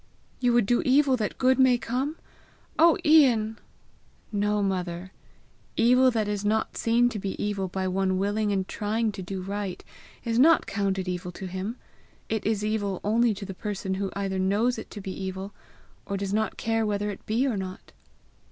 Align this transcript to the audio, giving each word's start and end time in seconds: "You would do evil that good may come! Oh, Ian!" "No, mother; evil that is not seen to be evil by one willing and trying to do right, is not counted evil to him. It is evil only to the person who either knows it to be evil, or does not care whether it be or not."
"You 0.39 0.51
would 0.53 0.65
do 0.65 0.81
evil 0.81 1.15
that 1.17 1.37
good 1.37 1.59
may 1.59 1.77
come! 1.77 2.15
Oh, 2.79 2.97
Ian!" 3.05 3.59
"No, 4.31 4.63
mother; 4.63 5.11
evil 5.77 6.09
that 6.09 6.27
is 6.27 6.43
not 6.43 6.75
seen 6.75 7.07
to 7.09 7.19
be 7.19 7.39
evil 7.39 7.67
by 7.67 7.87
one 7.87 8.17
willing 8.17 8.51
and 8.51 8.67
trying 8.67 9.11
to 9.11 9.21
do 9.21 9.43
right, 9.43 9.83
is 10.23 10.39
not 10.39 10.65
counted 10.65 11.07
evil 11.07 11.31
to 11.33 11.45
him. 11.45 11.75
It 12.29 12.43
is 12.47 12.65
evil 12.65 12.99
only 13.03 13.35
to 13.35 13.45
the 13.45 13.53
person 13.53 13.93
who 13.93 14.09
either 14.15 14.39
knows 14.39 14.79
it 14.79 14.89
to 14.89 15.01
be 15.01 15.11
evil, 15.11 15.53
or 16.07 16.17
does 16.17 16.33
not 16.33 16.57
care 16.57 16.83
whether 16.83 17.11
it 17.11 17.23
be 17.27 17.45
or 17.45 17.55
not." 17.55 17.91